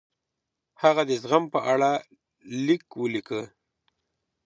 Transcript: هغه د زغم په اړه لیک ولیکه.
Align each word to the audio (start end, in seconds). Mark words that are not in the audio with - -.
هغه 0.81 1.01
د 1.09 1.11
زغم 1.21 1.43
په 1.53 1.59
اړه 1.73 1.91
لیک 2.65 2.83
ولیکه. 3.01 3.41